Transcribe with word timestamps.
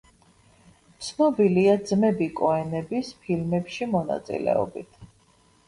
ცნობილია 1.07 1.75
ძმები 1.91 2.31
კოენების 2.41 3.13
ფილმებში 3.27 3.91
მონაწილეობით. 3.95 5.01